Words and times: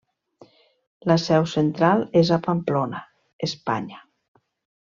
La 1.11 1.17
seu 1.25 1.45
central 1.51 2.03
és 2.23 2.33
a 2.39 2.41
Pamplona, 2.49 3.05
Espanya. 3.49 4.05